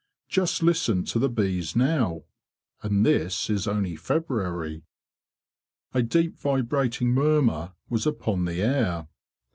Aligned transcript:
Just 0.29 0.63
listen 0.63 1.03
to 1.03 1.19
the 1.19 1.29
bees 1.29 1.75
now! 1.75 2.23
And 2.81 3.05
this 3.05 3.51
is 3.51 3.67
only 3.67 3.95
February!" 3.95 4.81
A 5.93 6.01
deep 6.01 6.39
vibrating 6.39 7.09
murmur 7.09 7.73
was 7.87 8.07
upon 8.07 8.45
the 8.45 8.63
air. 8.63 9.07